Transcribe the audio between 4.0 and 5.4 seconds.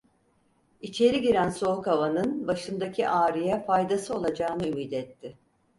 olacağını ümit etti.